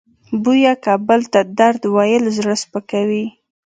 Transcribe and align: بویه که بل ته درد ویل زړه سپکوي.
بویه 0.43 0.73
که 0.83 0.93
بل 1.07 1.21
ته 1.33 1.39
درد 1.59 1.81
ویل 1.95 2.23
زړه 2.37 2.53
سپکوي. 2.63 3.25